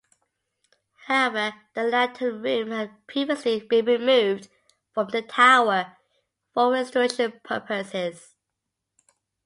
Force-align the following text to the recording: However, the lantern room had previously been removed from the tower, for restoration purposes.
However, 1.05 1.53
the 1.75 1.83
lantern 1.83 2.41
room 2.41 2.71
had 2.71 3.05
previously 3.05 3.59
been 3.59 3.85
removed 3.85 4.49
from 4.95 5.09
the 5.09 5.21
tower, 5.21 5.95
for 6.55 6.71
restoration 6.71 7.39
purposes. 7.43 8.33